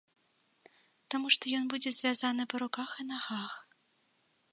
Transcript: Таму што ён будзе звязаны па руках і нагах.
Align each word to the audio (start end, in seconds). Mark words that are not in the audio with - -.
Таму 1.15 1.27
што 1.35 1.51
ён 1.57 1.67
будзе 1.73 1.89
звязаны 1.99 2.43
па 2.53 2.57
руках 2.65 2.89
і 3.05 3.07
нагах. 3.13 3.53